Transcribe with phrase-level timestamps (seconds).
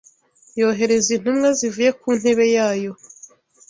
[0.59, 2.91] yohereza intumwa zivuye ku ntebe yayo